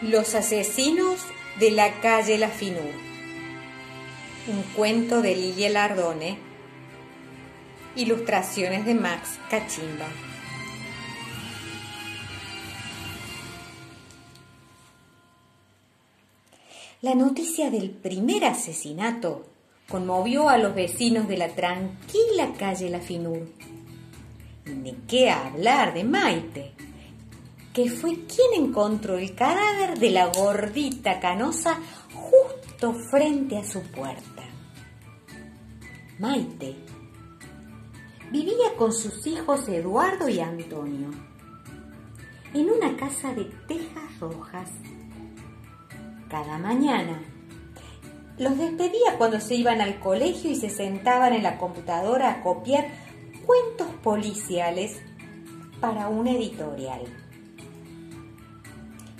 [0.00, 1.26] Los asesinos
[1.58, 2.92] de la calle La Finur.
[4.46, 6.38] Un cuento de Lilia Lardone.
[7.96, 10.06] Ilustraciones de Max Cachimba.
[17.02, 19.46] La noticia del primer asesinato
[19.88, 23.48] conmovió a los vecinos de la tranquila calle La Finur.
[24.64, 26.87] ¿De qué hablar de Maite?
[27.78, 31.78] Que fue quien encontró el cadáver de la gordita canosa
[32.12, 34.42] justo frente a su puerta.
[36.18, 36.74] Maite
[38.32, 41.10] vivía con sus hijos Eduardo y Antonio
[42.52, 44.70] en una casa de tejas rojas.
[46.28, 47.22] Cada mañana
[48.38, 52.88] los despedía cuando se iban al colegio y se sentaban en la computadora a copiar
[53.46, 55.00] cuentos policiales
[55.80, 57.27] para un editorial.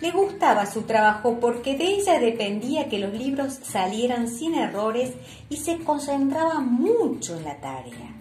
[0.00, 5.14] Le gustaba su trabajo porque de ella dependía que los libros salieran sin errores
[5.48, 8.14] y se concentraba mucho en la tarea.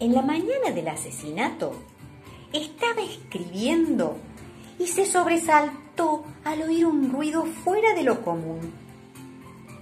[0.00, 1.72] En la mañana del asesinato
[2.52, 4.16] estaba escribiendo
[4.78, 8.72] y se sobresaltó al oír un ruido fuera de lo común,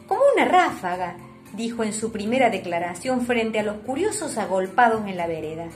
[0.06, 1.16] como una ráfaga
[1.54, 5.66] dijo en su primera declaración frente a los curiosos agolpados en la vereda.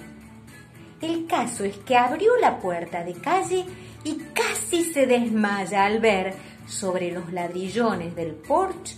[1.00, 3.66] El caso es que abrió la puerta de calle
[4.04, 6.34] y casi se desmaya al ver
[6.66, 8.96] sobre los ladrillones del porche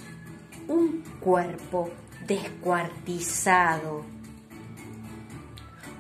[0.69, 1.91] un cuerpo
[2.27, 4.05] descuartizado.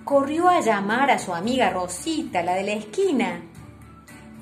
[0.05, 3.41] Corrió a llamar a su amiga Rosita, la de la esquina,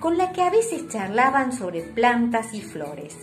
[0.01, 3.17] con la que a veces charlaban sobre plantas y flores.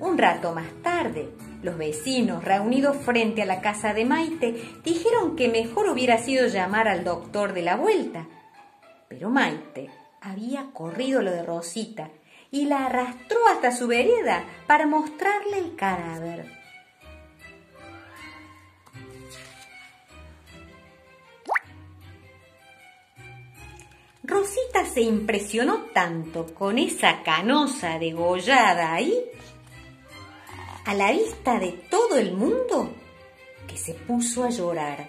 [0.00, 1.30] Un rato más tarde,
[1.62, 6.88] los vecinos, reunidos frente a la casa de Maite, dijeron que mejor hubiera sido llamar
[6.88, 8.26] al doctor de la vuelta.
[9.08, 9.90] Pero Maite
[10.20, 12.10] había corrido lo de Rosita
[12.50, 16.58] y la arrastró hasta su vereda para mostrarle el cadáver.
[24.22, 29.24] Rosita se impresionó tanto con esa canosa degollada ahí
[30.88, 32.94] a la vista de todo el mundo
[33.68, 35.06] que se puso a llorar.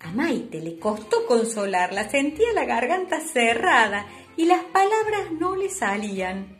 [0.00, 4.04] A Maite le costó consolarla, sentía la garganta cerrada
[4.36, 6.58] y las palabras no le salían.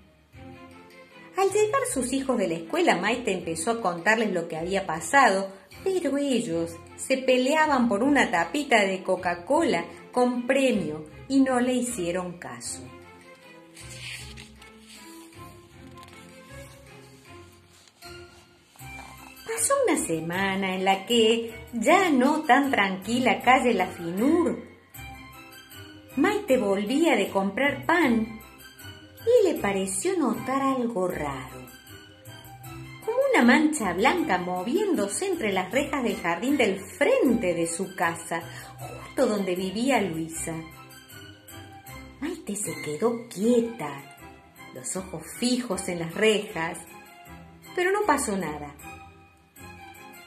[1.37, 5.51] Al llegar sus hijos de la escuela, Maite empezó a contarles lo que había pasado,
[5.83, 12.39] pero ellos se peleaban por una tapita de Coca-Cola con premio y no le hicieron
[12.39, 12.81] caso.
[19.57, 24.63] Pasó una semana en la que, ya no tan tranquila calle La Finur,
[26.17, 28.39] Maite volvía de comprar pan
[29.25, 31.67] y le pareció notar algo raro.
[33.03, 38.43] Como una mancha blanca moviéndose entre las rejas del jardín del frente de su casa,
[38.79, 40.53] justo donde vivía Luisa.
[42.21, 44.19] Maite se quedó quieta,
[44.75, 46.79] los ojos fijos en las rejas,
[47.75, 48.75] pero no pasó nada.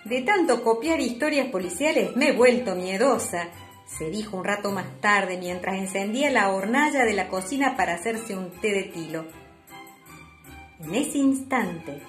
[0.05, 3.49] De tanto copiar historias policiales me he vuelto miedosa,
[3.85, 8.35] se dijo un rato más tarde mientras encendía la hornalla de la cocina para hacerse
[8.35, 9.25] un té de tilo.
[10.79, 12.01] En ese instante,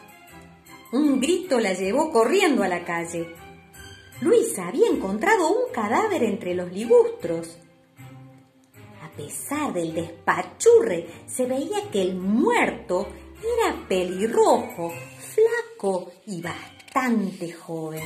[0.92, 3.34] un grito la llevó corriendo a la calle.
[4.20, 7.58] Luisa había encontrado un cadáver entre los ligustros.
[9.02, 13.08] A pesar del despachurre, se veía que el muerto
[13.42, 18.02] era pelirrojo, flaco y bastante bastante joven.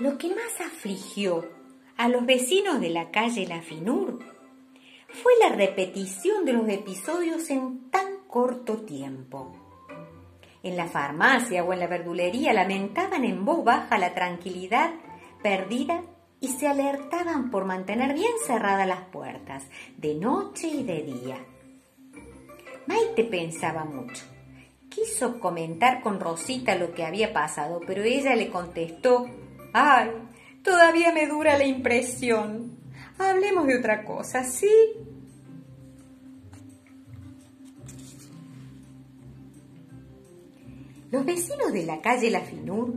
[0.00, 1.48] Lo que más afligió
[1.96, 4.18] a los vecinos de la calle La Finur
[5.08, 9.56] fue la repetición de los episodios en tan corto tiempo.
[10.64, 14.92] En la farmacia o en la verdulería lamentaban en voz baja la tranquilidad
[15.42, 16.02] perdida
[16.40, 19.64] y se alertaban por mantener bien cerradas las puertas,
[19.96, 21.55] de noche y de día.
[22.86, 24.24] Maite pensaba mucho.
[24.88, 29.26] Quiso comentar con Rosita lo que había pasado, pero ella le contestó,
[29.72, 30.10] ¡ay!
[30.62, 32.78] Todavía me dura la impresión.
[33.18, 34.70] Hablemos de otra cosa, ¿sí?
[41.10, 42.94] Los vecinos de la calle La Finur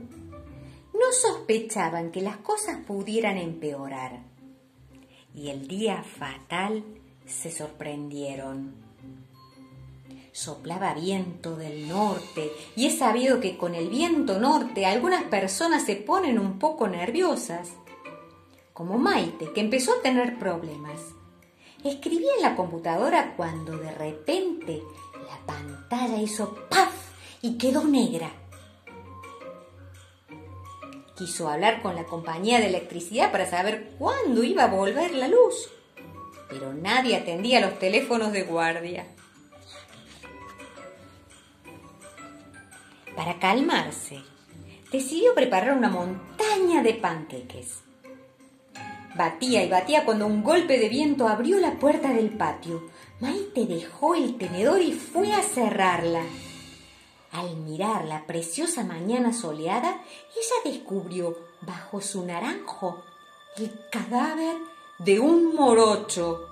[0.93, 4.23] no sospechaban que las cosas pudieran empeorar.
[5.33, 6.83] Y el día fatal
[7.25, 8.88] se sorprendieron.
[10.31, 15.95] Soplaba viento del norte y he sabido que con el viento norte algunas personas se
[15.95, 17.69] ponen un poco nerviosas.
[18.73, 20.99] Como Maite, que empezó a tener problemas.
[21.83, 24.81] Escribía en la computadora cuando de repente
[25.27, 26.93] la pantalla hizo ¡paf!
[27.41, 28.31] y quedó negra.
[31.17, 35.69] Quiso hablar con la compañía de electricidad para saber cuándo iba a volver la luz,
[36.49, 39.05] pero nadie atendía los teléfonos de guardia.
[43.19, 44.21] Para calmarse,
[44.93, 47.81] decidió preparar una montaña de panqueques.
[49.13, 52.89] Batía y batía cuando un golpe de viento abrió la puerta del patio.
[53.19, 56.23] Maite dejó el tenedor y fue a cerrarla.
[57.33, 60.01] Al mirar la preciosa mañana soleada,
[60.33, 63.03] ella descubrió bajo su naranjo
[63.57, 64.55] el cadáver
[64.97, 66.48] de un morocho.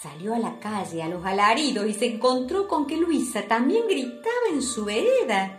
[0.00, 4.48] Salió a la calle a los alaridos y se encontró con que Luisa también gritaba
[4.52, 5.58] en su vereda.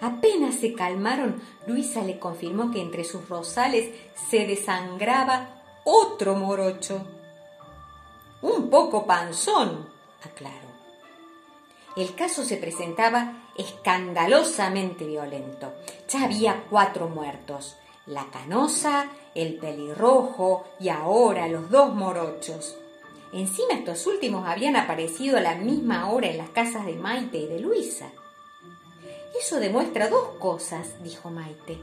[0.00, 3.90] Apenas se calmaron, Luisa le confirmó que entre sus rosales
[4.30, 7.04] se desangraba otro morocho.
[8.40, 9.88] Un poco panzón,
[10.22, 10.70] aclaró.
[11.96, 15.74] El caso se presentaba escandalosamente violento.
[16.08, 17.76] Ya había cuatro muertos,
[18.10, 22.76] la canosa, el pelirrojo y ahora los dos morochos.
[23.32, 27.46] Encima estos últimos habían aparecido a la misma hora en las casas de Maite y
[27.46, 28.10] de Luisa.
[29.40, 31.78] Eso demuestra dos cosas, dijo Maite.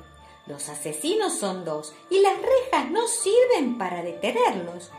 [0.47, 4.91] Los asesinos son dos y las rejas no sirven para detenerlos.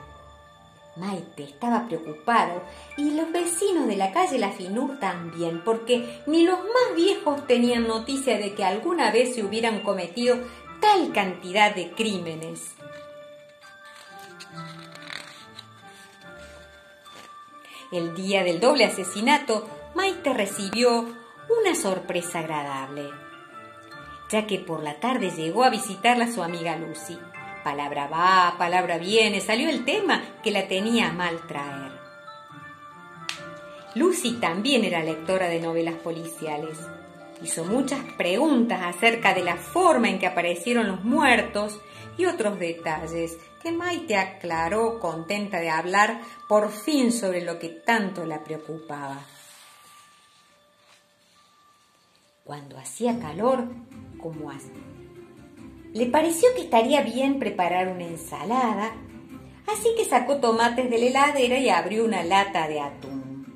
[0.96, 2.62] Maite estaba preocupado
[2.96, 7.86] y los vecinos de la calle La Finur también, porque ni los más viejos tenían
[7.86, 10.38] noticia de que alguna vez se hubieran cometido
[10.80, 12.75] tal cantidad de crímenes.
[17.90, 21.06] El día del doble asesinato, Maite recibió
[21.60, 23.08] una sorpresa agradable,
[24.30, 27.19] ya que por la tarde llegó a visitarla su amiga Lucy.
[27.64, 31.98] Palabra va, palabra viene, salió el tema que la tenía mal traer.
[33.94, 36.78] Lucy también era lectora de novelas policiales.
[37.43, 41.81] Hizo muchas preguntas acerca de la forma en que aparecieron los muertos
[42.17, 48.25] y otros detalles que Maite aclaró contenta de hablar por fin sobre lo que tanto
[48.25, 49.20] la preocupaba.
[52.44, 53.64] Cuando hacía calor,
[54.19, 54.73] como así
[55.94, 58.93] le pareció que estaría bien preparar una ensalada,
[59.67, 63.46] así que sacó tomates de la heladera y abrió una lata de atún.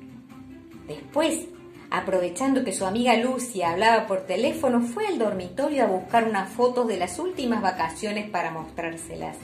[0.87, 1.47] Después,
[1.93, 6.87] aprovechando que su amiga Lucia hablaba por teléfono, fue al dormitorio a buscar unas fotos
[6.87, 9.37] de las últimas vacaciones para mostrárselas.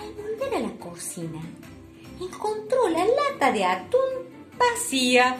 [0.00, 1.40] Al volver a la cocina,
[2.20, 4.00] encontró la lata de atún
[4.56, 5.36] vacía.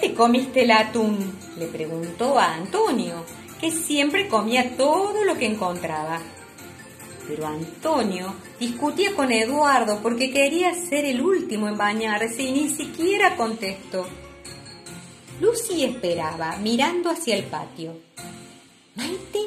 [0.00, 1.36] te comiste el atún?
[1.58, 3.24] le preguntó a Antonio,
[3.60, 6.20] que siempre comía todo lo que encontraba.
[7.28, 13.36] Pero Antonio discutía con Eduardo porque quería ser el último en bañarse y ni siquiera
[13.36, 14.06] contestó.
[15.38, 17.96] Lucy esperaba, mirando hacia el patio.
[18.96, 19.40] Maite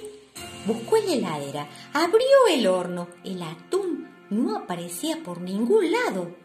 [0.66, 3.08] buscó en la heladera, abrió el horno.
[3.26, 6.36] El atún no aparecía por ningún lado.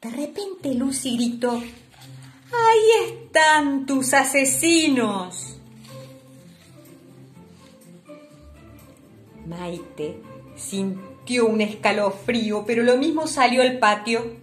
[0.00, 5.58] De repente Lucy gritó, Ahí están tus asesinos.
[9.46, 10.22] Maite
[10.56, 14.40] sintió un escalofrío, pero lo mismo salió al patio.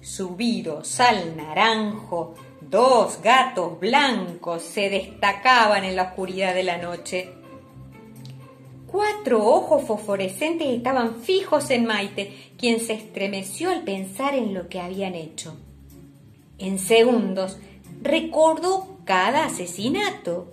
[0.00, 7.32] Subidos al naranjo, dos gatos blancos se destacaban en la oscuridad de la noche.
[8.86, 14.80] Cuatro ojos fosforescentes estaban fijos en Maite, quien se estremeció al pensar en lo que
[14.80, 15.58] habían hecho.
[16.56, 17.58] En segundos
[18.00, 20.52] recordó cada asesinato.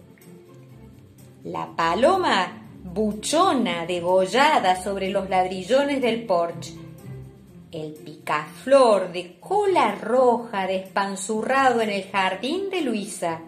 [1.44, 6.74] La paloma buchona degollada sobre los ladrillones del porche.
[7.72, 13.42] El picaflor de cola roja despanzurrado en el jardín de Luisa.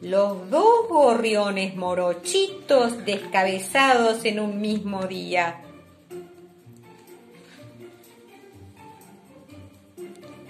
[0.00, 5.62] Los dos gorriones morochitos descabezados en un mismo día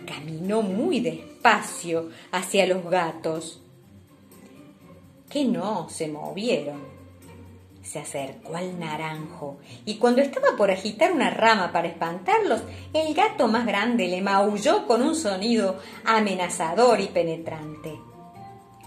[0.07, 3.61] caminó muy despacio hacia los gatos,
[5.29, 6.92] que no se movieron.
[7.93, 12.63] Se acercó al naranjo y cuando estaba por agitar una rama para espantarlos,
[12.95, 18.01] el gato más grande le maulló con un sonido amenazador y penetrante.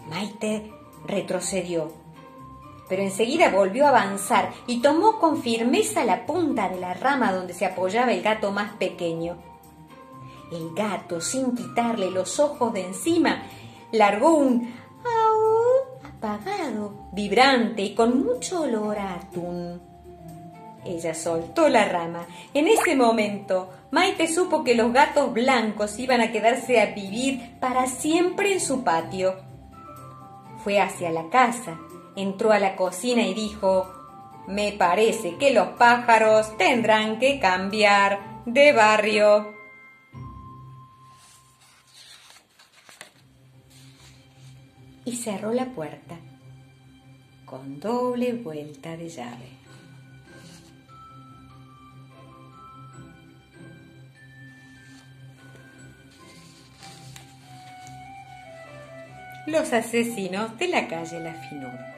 [0.10, 0.72] Maite
[1.06, 1.94] retrocedió.
[2.90, 7.54] pero enseguida volvió a avanzar y tomó con firmeza la punta de la rama donde
[7.54, 9.38] se apoyaba el gato más pequeño.
[10.52, 13.44] El gato, sin quitarle los ojos de encima,
[13.92, 14.74] largó un
[16.18, 19.82] apagado, vibrante y con mucho olor a atún.
[20.86, 22.28] Ella soltó la rama.
[22.54, 27.88] En ese momento, Maite supo que los gatos blancos iban a quedarse a vivir para
[27.88, 29.36] siempre en su patio.
[30.64, 31.78] Fue hacia la casa
[32.16, 33.92] entró a la cocina y dijo,
[34.48, 39.55] me parece que los pájaros tendrán que cambiar de barrio.
[45.06, 46.18] Y cerró la puerta
[47.46, 49.50] con doble vuelta de llave.
[59.48, 61.95] Los asesinos de la calle La Finura.